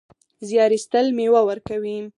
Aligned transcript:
زیار 0.47 0.69
ایستل 0.75 1.05
مېوه 1.17 1.41
ورکوي 1.49 1.97